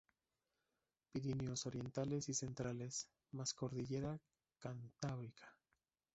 [1.11, 4.19] Pirineos orientales y centrales, más Cordillera
[4.57, 5.55] Cantábrica.